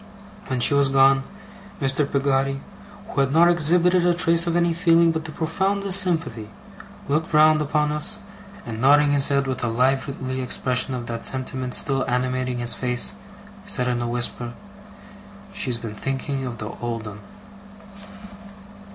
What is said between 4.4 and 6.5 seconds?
of any feeling but the profoundest sympathy,